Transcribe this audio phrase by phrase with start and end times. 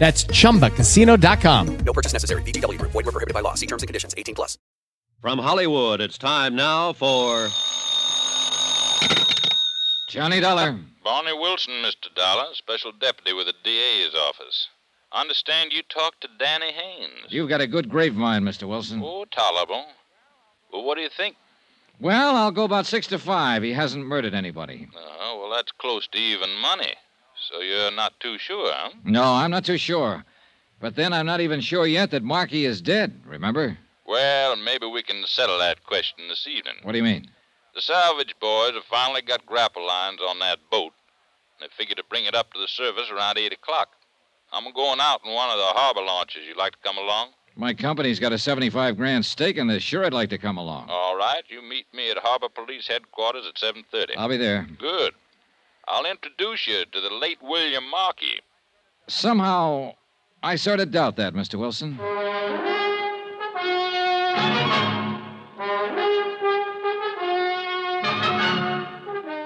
[0.00, 1.76] That's chumbacasino.com.
[1.84, 2.42] No purchase necessary.
[2.42, 2.92] VGW Group.
[2.92, 3.52] Void were prohibited by law.
[3.52, 4.14] See terms and conditions.
[4.16, 4.56] 18 plus.
[5.20, 7.48] From Hollywood, it's time now for.
[10.08, 10.78] Johnny Dollar.
[11.04, 12.14] Barney Wilson, Mr.
[12.16, 14.68] Dollar, special deputy with the DA's office.
[15.12, 17.26] Understand you talked to Danny Haynes.
[17.28, 18.66] You've got a good grapevine, Mr.
[18.66, 19.02] Wilson.
[19.04, 19.84] Oh, tolerable.
[20.72, 21.36] Well, what do you think?
[22.00, 23.62] Well, I'll go about six to five.
[23.62, 24.88] He hasn't murdered anybody.
[24.96, 26.94] Uh, well, that's close to even money.
[27.50, 28.90] So you're not too sure, huh?
[29.04, 30.24] No, I'm not too sure.
[30.80, 33.76] But then I'm not even sure yet that Markey is dead, remember?
[34.06, 36.74] Well, maybe we can settle that question this evening.
[36.82, 37.30] What do you mean?
[37.74, 40.92] The salvage boys have finally got grapple lines on that boat.
[41.60, 43.88] And they figure to bring it up to the surface around 8 o'clock.
[44.52, 46.42] I'm going out in one of the harbor launches.
[46.46, 47.28] You'd like to come along?
[47.56, 49.82] My company's got a 75 grand stake in this.
[49.82, 50.88] Sure, I'd like to come along.
[50.88, 51.42] All right.
[51.48, 54.16] You meet me at Harbor Police Headquarters at 7.30.
[54.16, 54.66] I'll be there.
[54.78, 55.14] Good.
[55.88, 58.40] I'll introduce you to the late William Markey.
[59.08, 59.94] Somehow,
[60.42, 61.58] I sort of doubt that, Mr.
[61.58, 61.98] Wilson.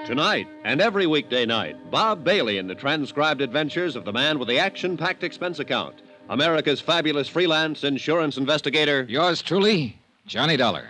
[0.05, 4.47] Tonight and every weekday night, Bob Bailey in the transcribed adventures of the man with
[4.47, 5.95] the action packed expense account,
[6.29, 9.05] America's fabulous freelance insurance investigator.
[9.09, 10.87] Yours truly, Johnny Dollar.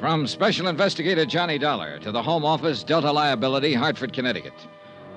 [0.00, 4.52] From Special Investigator Johnny Dollar to the Home Office, Delta Liability, Hartford, Connecticut.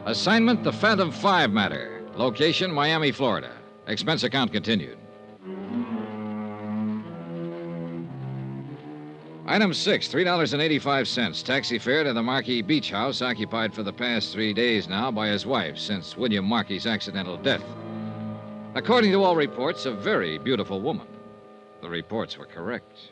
[0.06, 2.01] Assignment The Fathom 5 matter.
[2.16, 3.51] Location Miami, Florida.
[3.88, 4.97] Expense account continued.
[9.45, 11.44] Item six, $3.85.
[11.44, 15.28] Taxi fare to the Markey Beach House, occupied for the past three days now by
[15.28, 17.63] his wife since William Markey's accidental death.
[18.75, 21.07] According to all reports, a very beautiful woman.
[21.81, 23.11] The reports were correct.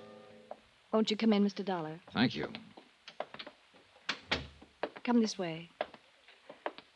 [0.92, 1.64] Won't you come in, Mr.
[1.64, 2.00] Dollar?
[2.14, 2.52] Thank you.
[5.04, 5.70] Come this way.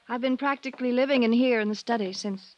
[0.07, 2.55] I've been practically living in here in the study since.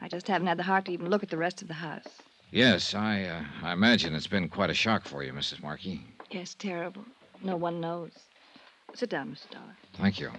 [0.00, 2.06] I just haven't had the heart to even look at the rest of the house.
[2.50, 5.62] Yes, I, uh, I imagine it's been quite a shock for you, Mrs.
[5.62, 6.02] Markey.
[6.30, 7.04] Yes, terrible.
[7.42, 8.12] No one knows.
[8.94, 9.50] Sit down, Mr.
[9.50, 9.76] Dollar.
[9.94, 10.30] Thank you.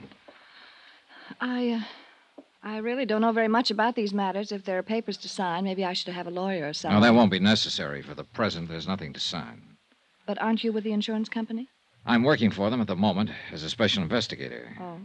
[1.42, 4.52] I, uh, I really don't know very much about these matters.
[4.52, 7.00] If there are papers to sign, maybe I should have a lawyer or something.
[7.00, 8.02] No, that won't be necessary.
[8.02, 9.77] For the present, there's nothing to sign.
[10.28, 11.70] But aren't you with the insurance company?
[12.06, 14.78] I'm working for them at the moment as a special investigator.
[14.80, 15.00] Oh.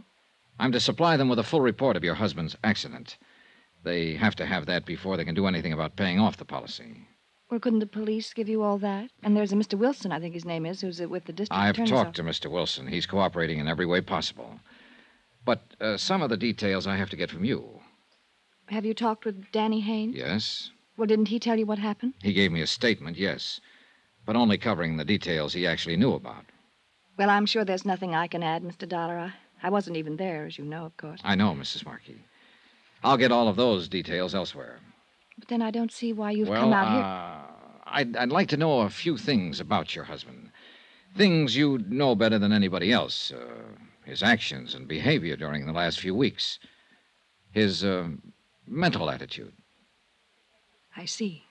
[0.59, 3.17] I'm to supply them with a full report of your husband's accident.
[3.83, 7.07] They have to have that before they can do anything about paying off the policy.
[7.49, 9.09] Well, couldn't the police give you all that?
[9.23, 9.75] And there's a Mr.
[9.75, 12.15] Wilson, I think his name is, who's with the district I've talked office.
[12.15, 12.51] to Mr.
[12.51, 12.87] Wilson.
[12.87, 14.59] He's cooperating in every way possible.
[15.45, 17.81] But uh, some of the details I have to get from you.
[18.67, 20.15] Have you talked with Danny Haynes?
[20.15, 20.71] Yes?
[20.97, 22.13] Well, didn't he tell you what happened?
[22.21, 23.59] He gave me a statement, yes.
[24.25, 26.45] But only covering the details he actually knew about.
[27.17, 28.87] Well, I'm sure there's nothing I can add, Mr.
[28.87, 29.17] Dollar.
[29.17, 31.19] I, I wasn't even there, as you know, of course.
[31.23, 31.85] I know, Mrs.
[31.85, 32.17] Markey.
[33.03, 34.79] I'll get all of those details elsewhere.
[35.37, 37.03] But then I don't see why you've well, come out here.
[37.03, 37.53] uh,
[37.85, 40.51] I'd, I'd like to know a few things about your husband.
[41.15, 43.31] Things you'd know better than anybody else.
[43.31, 43.63] Uh,
[44.05, 46.59] his actions and behavior during the last few weeks.
[47.51, 48.07] His uh,
[48.67, 49.53] mental attitude.
[50.95, 51.42] I see.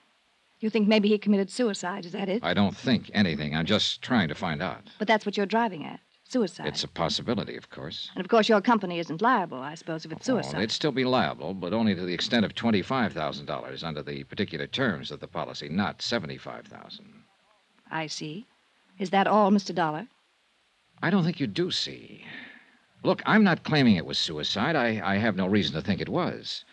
[0.63, 2.41] You think maybe he committed suicide, is that it?
[2.41, 3.53] I don't think anything.
[3.53, 4.89] I'm just trying to find out.
[4.97, 5.99] But that's what you're driving at
[6.29, 6.67] suicide.
[6.67, 8.09] It's a possibility, of course.
[8.15, 10.55] And of course, your company isn't liable, I suppose, if it's oh, suicide.
[10.55, 14.65] Oh, they'd still be liable, but only to the extent of $25,000 under the particular
[14.65, 17.25] terms of the policy, not 75000
[17.91, 18.47] I see.
[18.97, 19.75] Is that all, Mr.
[19.75, 20.07] Dollar?
[21.01, 22.23] I don't think you do see.
[23.03, 24.77] Look, I'm not claiming it was suicide.
[24.77, 26.63] I, I have no reason to think it was.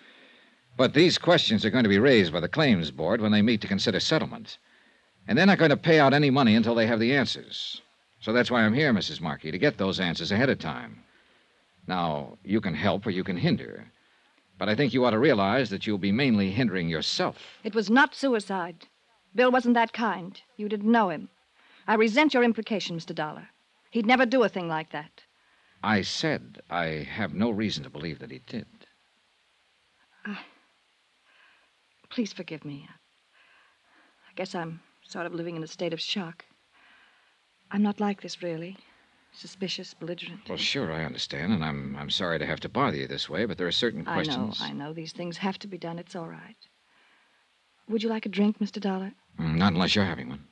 [0.80, 3.60] But these questions are going to be raised by the claims board when they meet
[3.60, 4.56] to consider settlement.
[5.28, 7.82] And they're not going to pay out any money until they have the answers.
[8.20, 9.20] So that's why I'm here, Mrs.
[9.20, 11.02] Markey, to get those answers ahead of time.
[11.86, 13.92] Now, you can help or you can hinder.
[14.56, 17.36] But I think you ought to realize that you'll be mainly hindering yourself.
[17.62, 18.86] It was not suicide.
[19.34, 20.40] Bill wasn't that kind.
[20.56, 21.28] You didn't know him.
[21.86, 23.14] I resent your implication, Mr.
[23.14, 23.48] Dollar.
[23.90, 25.24] He'd never do a thing like that.
[25.84, 28.64] I said I have no reason to believe that he did.
[30.24, 30.42] Ah.
[32.10, 32.88] Please forgive me.
[34.28, 36.44] I guess I'm sort of living in a state of shock.
[37.70, 38.76] I'm not like this, really.
[39.32, 40.40] Suspicious, belligerent.
[40.48, 43.44] Well, sure, I understand, and I'm I'm sorry to have to bother you this way,
[43.44, 44.60] but there are certain questions.
[44.60, 44.84] I know.
[44.84, 44.92] I know.
[44.92, 46.00] These things have to be done.
[46.00, 46.56] It's all right.
[47.88, 48.80] Would you like a drink, Mr.
[48.80, 49.12] Dollar?
[49.38, 50.44] Mm, Not unless you're having one.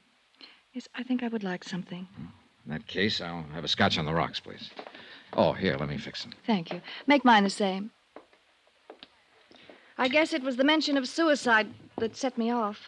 [0.73, 2.07] Yes, I think I would like something.
[2.19, 4.71] In that case, I'll have a scotch on the rocks, please.
[5.33, 6.33] Oh, here, let me fix them.
[6.47, 6.81] Thank you.
[7.09, 7.91] Make mine the same.
[10.01, 11.67] I guess it was the mention of suicide
[11.99, 12.87] that set me off.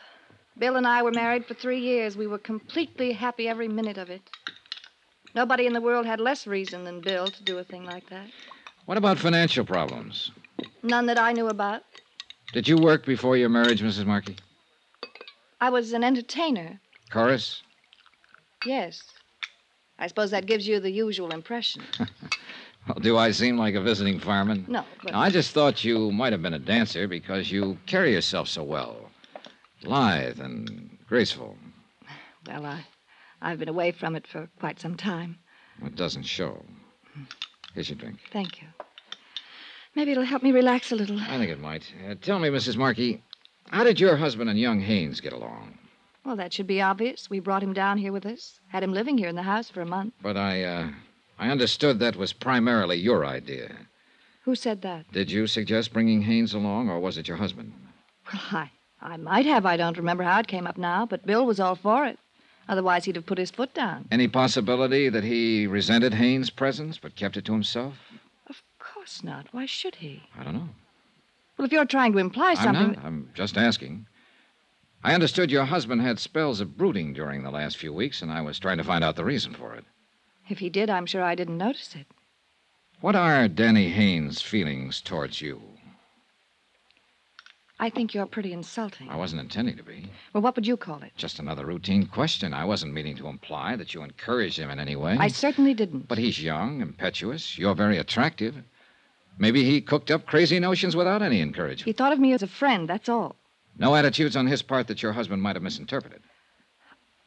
[0.56, 2.16] Bill and I were married for three years.
[2.16, 4.22] We were completely happy every minute of it.
[5.34, 8.28] Nobody in the world had less reason than Bill to do a thing like that.
[8.86, 10.30] What about financial problems?
[10.84, 11.82] None that I knew about.
[12.52, 14.06] Did you work before your marriage, Mrs.
[14.06, 14.36] Markey?
[15.60, 16.80] I was an entertainer.
[17.10, 17.62] Chorus?
[18.64, 19.02] Yes.
[19.98, 21.82] I suppose that gives you the usual impression.
[22.88, 24.64] Well, do I seem like a visiting fireman?
[24.68, 28.48] No, but I just thought you might have been a dancer because you carry yourself
[28.48, 29.10] so well.
[29.84, 31.56] Lithe and graceful.
[32.46, 32.84] well, I,
[33.40, 35.38] I've been away from it for quite some time.
[35.84, 36.62] It doesn't show.
[37.74, 38.18] Here's your drink.
[38.32, 38.68] Thank you.
[39.94, 41.18] Maybe it'll help me relax a little.
[41.20, 41.92] I think it might.
[42.08, 42.76] Uh, tell me, Mrs.
[42.76, 43.22] Markey,
[43.70, 45.78] how did your husband and young Haynes get along?
[46.24, 47.30] Well, that should be obvious.
[47.30, 49.80] We brought him down here with us, had him living here in the house for
[49.80, 50.12] a month.
[50.22, 50.88] But I, uh,
[51.40, 53.74] I understood that was primarily your idea.
[54.44, 55.10] Who said that?
[55.10, 57.72] Did you suggest bringing Haynes along, or was it your husband?
[58.30, 58.70] Well, I,
[59.00, 59.64] I might have.
[59.64, 62.18] I don't remember how it came up now, but Bill was all for it.
[62.68, 64.06] Otherwise, he'd have put his foot down.
[64.10, 67.94] Any possibility that he resented Haynes' presence but kept it to himself?
[68.46, 69.46] Of course not.
[69.50, 70.22] Why should he?
[70.38, 70.68] I don't know.
[71.56, 72.92] Well, if you're trying to imply I'm something.
[72.92, 73.04] not.
[73.04, 74.06] I'm just asking.
[75.02, 78.42] I understood your husband had spells of brooding during the last few weeks, and I
[78.42, 79.84] was trying to find out the reason for it.
[80.50, 82.06] If he did, I'm sure I didn't notice it.
[83.00, 85.62] What are Danny Haynes' feelings towards you?
[87.78, 89.08] I think you're pretty insulting.
[89.08, 90.10] I wasn't intending to be.
[90.34, 91.12] Well, what would you call it?
[91.16, 92.52] Just another routine question.
[92.52, 95.16] I wasn't meaning to imply that you encouraged him in any way.
[95.18, 96.08] I certainly didn't.
[96.08, 97.56] But he's young, impetuous.
[97.56, 98.56] You're very attractive.
[99.38, 101.86] Maybe he cooked up crazy notions without any encouragement.
[101.86, 103.36] He thought of me as a friend, that's all.
[103.78, 106.20] No attitudes on his part that your husband might have misinterpreted.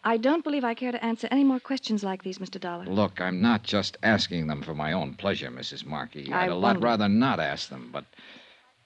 [0.06, 2.60] I don't believe I care to answer any more questions like these, Mr.
[2.60, 2.86] Dollar.
[2.86, 5.86] Look, I'm not just asking them for my own pleasure, Mrs.
[5.86, 6.32] Markey.
[6.32, 8.06] I I'd a lot wonder- rather not ask them, but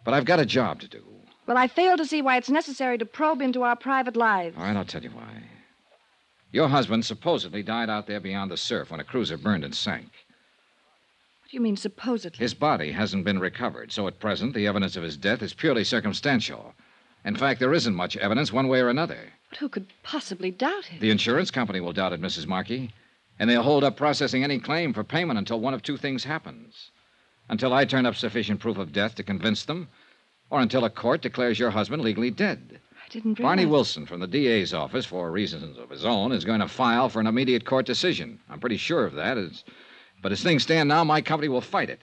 [0.03, 1.03] but I've got a job to do.
[1.47, 4.55] Well, I fail to see why it's necessary to probe into our private lives.
[4.57, 5.43] All right, I'll tell you why.
[6.51, 10.05] Your husband supposedly died out there beyond the surf when a cruiser burned and sank.
[11.41, 12.37] What do you mean, supposedly?
[12.39, 15.83] His body hasn't been recovered, so at present the evidence of his death is purely
[15.83, 16.73] circumstantial.
[17.25, 19.33] In fact, there isn't much evidence one way or another.
[19.49, 20.99] But who could possibly doubt it?
[20.99, 22.47] The insurance company will doubt it, Mrs.
[22.47, 22.91] Markey,
[23.39, 26.91] and they'll hold up processing any claim for payment until one of two things happens.
[27.49, 29.87] Until I turn up sufficient proof of death to convince them,
[30.49, 32.81] or until a court declares your husband legally dead.
[33.05, 33.49] I didn't realize.
[33.49, 37.07] Barney Wilson from the DA's office, for reasons of his own, is going to file
[37.07, 38.39] for an immediate court decision.
[38.49, 39.37] I'm pretty sure of that.
[39.37, 39.63] As,
[40.21, 42.01] but as things stand now, my company will fight it.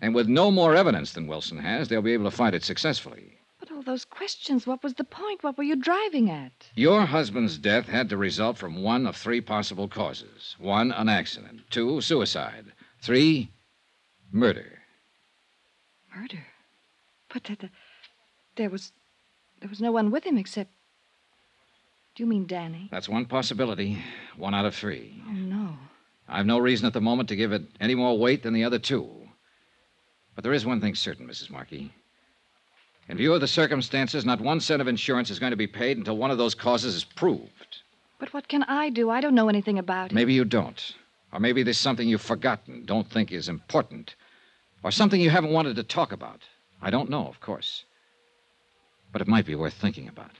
[0.00, 3.38] And with no more evidence than Wilson has, they'll be able to fight it successfully.
[3.76, 5.44] All those questions, what was the point?
[5.44, 6.70] What were you driving at?
[6.74, 11.60] Your husband's death had to result from one of three possible causes one, an accident,
[11.68, 13.50] two, suicide, three,
[14.32, 14.78] murder.
[16.16, 16.46] Murder.
[17.30, 17.68] But that-
[18.54, 18.92] there was
[19.60, 20.70] there was no one with him except.
[22.14, 22.88] Do you mean Danny?
[22.90, 24.02] That's one possibility,
[24.38, 25.22] one out of three.
[25.28, 25.76] Oh no.
[26.26, 28.78] I've no reason at the moment to give it any more weight than the other
[28.78, 29.28] two.
[30.34, 31.50] But there is one thing certain, Mrs.
[31.50, 31.92] Markey.
[33.08, 35.96] In view of the circumstances, not one cent of insurance is going to be paid
[35.96, 37.82] until one of those causes is proved.
[38.18, 39.10] But what can I do?
[39.10, 40.14] I don't know anything about it.
[40.14, 40.94] Maybe you don't.
[41.32, 44.16] Or maybe there's something you've forgotten, don't think is important.
[44.82, 46.40] Or something you haven't wanted to talk about.
[46.82, 47.84] I don't know, of course.
[49.12, 50.30] But it might be worth thinking about.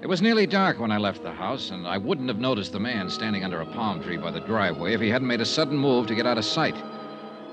[0.00, 2.80] It was nearly dark when I left the house, and I wouldn't have noticed the
[2.80, 5.76] man standing under a palm tree by the driveway if he hadn't made a sudden
[5.76, 6.76] move to get out of sight.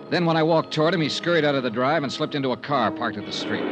[0.10, 2.52] Then, when I walked toward him, he scurried out of the drive and slipped into
[2.52, 3.64] a car parked at the street.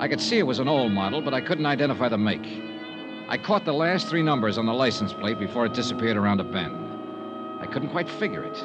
[0.00, 2.46] I could see it was an old model, but I couldn't identify the make.
[3.28, 6.44] I caught the last three numbers on the license plate before it disappeared around a
[6.44, 6.76] bend.
[7.60, 8.64] I couldn't quite figure it.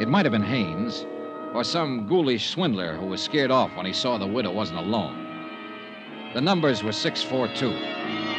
[0.00, 1.06] It might have been Haynes,
[1.54, 5.26] or some ghoulish swindler who was scared off when he saw the widow wasn't alone.
[6.34, 8.29] The numbers were 642.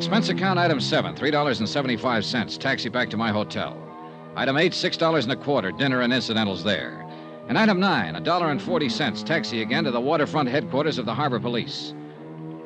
[0.00, 2.58] Expense account item seven, $3.75.
[2.58, 3.76] Taxi back to my hotel.
[4.34, 7.06] Item eight, $6 and a quarter, dinner and incidentals there.
[7.48, 11.04] And item nine, a dollar and forty cents, taxi again to the waterfront headquarters of
[11.04, 11.92] the Harbor Police.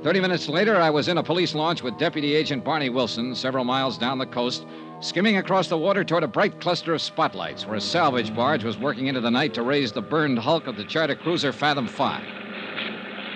[0.05, 3.65] Thirty minutes later, I was in a police launch with Deputy Agent Barney Wilson, several
[3.65, 4.65] miles down the coast,
[5.01, 8.79] skimming across the water toward a bright cluster of spotlights where a salvage barge was
[8.79, 12.23] working into the night to raise the burned hulk of the charter cruiser Fathom 5.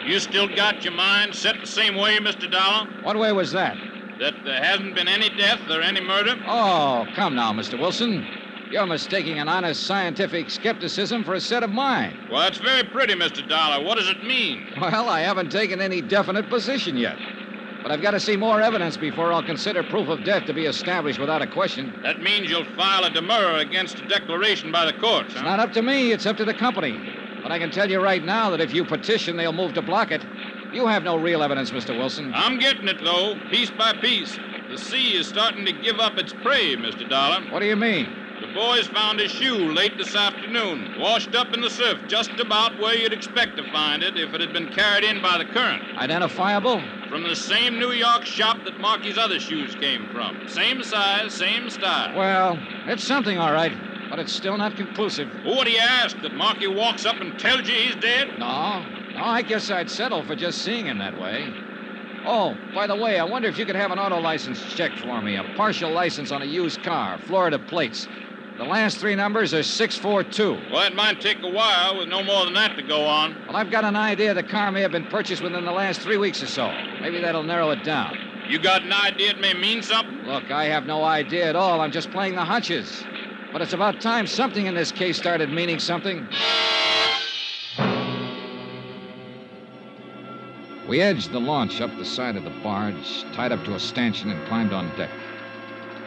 [0.07, 2.51] You still got your mind set the same way, Mr.
[2.51, 2.89] Dollar?
[3.03, 3.77] What way was that?
[4.19, 6.35] That there hasn't been any death or any murder?
[6.49, 7.79] Oh, come now, Mr.
[7.79, 8.27] Wilson.
[8.73, 12.15] You're mistaking an honest scientific skepticism for a set of mind.
[12.31, 13.47] Well, that's very pretty, Mr.
[13.49, 13.83] Dollar.
[13.83, 14.61] What does it mean?
[14.81, 17.17] Well, I haven't taken any definite position yet.
[17.83, 20.67] But I've got to see more evidence before I'll consider proof of death to be
[20.67, 21.95] established without a question.
[22.03, 25.73] That means you'll file a demurrer against a declaration by the courts, It's not up
[25.75, 26.99] to me, it's up to the company.
[27.43, 30.11] But I can tell you right now that if you petition, they'll move to block
[30.11, 30.23] it.
[30.71, 31.97] You have no real evidence, Mr.
[31.97, 32.33] Wilson.
[32.35, 34.39] I'm getting it, though, piece by piece.
[34.69, 37.09] The sea is starting to give up its prey, Mr.
[37.09, 37.47] Dollar.
[37.49, 38.11] What do you mean?
[38.43, 42.79] The boys found his shoe late this afternoon, washed up in the surf, just about
[42.79, 45.83] where you'd expect to find it if it had been carried in by the current.
[45.97, 46.85] Identifiable?
[47.09, 50.37] From the same New York shop that Markey's other shoes came from.
[50.47, 52.15] Same size, same style.
[52.15, 53.73] Well, it's something, all right.
[54.11, 55.31] But it's still not conclusive.
[55.43, 56.21] What do you ask?
[56.21, 58.29] That Markey walks up and tells you he's dead?
[58.39, 58.87] No,
[59.19, 61.53] no, I guess I'd settle for just seeing him that way.
[62.25, 65.21] Oh, by the way, I wonder if you could have an auto license checked for
[65.23, 65.37] me.
[65.37, 68.07] A partial license on a used car, Florida plates.
[68.59, 70.73] The last three numbers are 642.
[70.73, 73.37] Well, it might take a while with no more than that to go on.
[73.47, 76.17] Well, I've got an idea the car may have been purchased within the last three
[76.17, 76.73] weeks or so.
[77.01, 78.17] Maybe that'll narrow it down.
[78.49, 80.25] You got an idea it may mean something?
[80.25, 81.81] Look, I have no idea at all.
[81.81, 83.05] I'm just playing the hunches.
[83.53, 86.27] But it's about time something in this case started meaning something.
[90.89, 94.31] We edged the launch up the side of the barge, tied up to a stanchion,
[94.31, 95.11] and climbed on deck.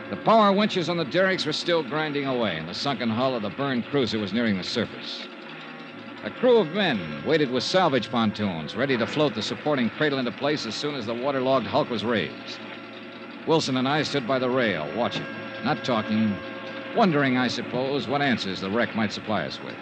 [0.09, 3.43] The power winches on the derricks were still grinding away, and the sunken hull of
[3.43, 5.27] the burned cruiser was nearing the surface.
[6.23, 10.31] A crew of men waited with salvage pontoons, ready to float the supporting cradle into
[10.31, 12.59] place as soon as the waterlogged hulk was raised.
[13.45, 15.25] Wilson and I stood by the rail, watching,
[15.63, 16.35] not talking,
[16.95, 19.75] wondering, I suppose, what answers the wreck might supply us with.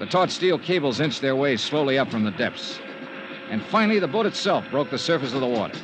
[0.00, 2.80] The taut steel cables inched their way slowly up from the depths.
[3.48, 5.78] And finally, the boat itself broke the surface of the water.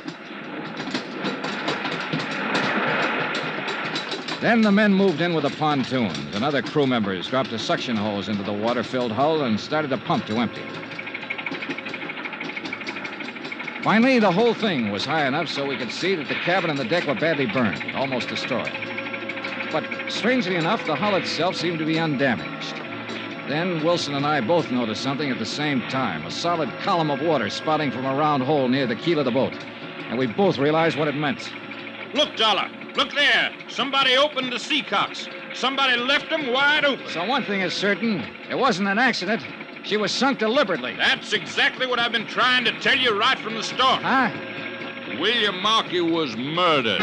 [4.41, 7.97] Then the men moved in with the pontoons, and other crew members dropped a suction
[7.97, 10.63] hose into the water filled hull and started a pump to empty.
[13.83, 16.79] Finally, the whole thing was high enough so we could see that the cabin and
[16.79, 18.71] the deck were badly burned, almost destroyed.
[19.71, 22.78] But strangely enough, the hull itself seemed to be undamaged.
[23.49, 27.19] Then Wilson and I both noticed something at the same time a solid column of
[27.19, 29.57] water spouting from a round hole near the keel of the boat.
[30.07, 31.51] And we both realized what it meant.
[32.13, 32.69] Look, Dollar.
[32.95, 33.51] Look there.
[33.67, 35.27] Somebody opened the seacocks.
[35.55, 37.07] Somebody left them wide open.
[37.07, 39.43] So one thing is certain it wasn't an accident.
[39.81, 40.95] She was sunk deliberately.
[40.95, 44.03] That's exactly what I've been trying to tell you right from the start.
[44.03, 44.29] Huh?
[45.19, 47.01] William Markey was murdered.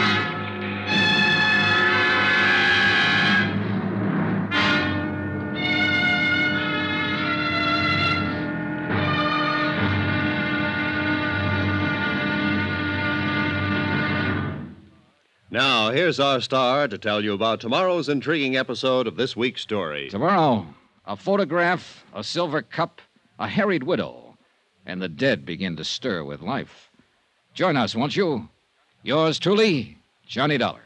[15.50, 20.09] Now, here's our star to tell you about tomorrow's intriguing episode of this week's story.
[20.11, 20.67] Tomorrow,
[21.07, 23.00] a photograph, a silver cup,
[23.38, 24.37] a harried widow,
[24.87, 26.91] and the dead begin to stir with life.
[27.55, 28.49] Join us, won't you?
[29.05, 30.86] Yours truly, Johnny Dollar.